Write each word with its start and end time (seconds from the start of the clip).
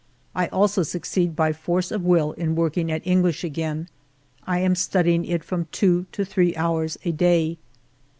I 0.33 0.47
also 0.47 0.81
succeed 0.81 1.35
by 1.35 1.53
force 1.53 1.91
of 1.91 2.01
will 2.01 2.31
in 2.31 2.55
work 2.55 2.75
ing 2.75 2.91
at 2.91 3.05
English 3.05 3.43
again; 3.43 3.87
I 4.47 4.57
am 4.57 4.73
studying 4.73 5.25
it 5.25 5.43
from 5.43 5.67
two 5.71 6.07
to 6.11 6.25
three 6.25 6.55
hours 6.55 6.97
a 7.05 7.11
day. 7.11 7.59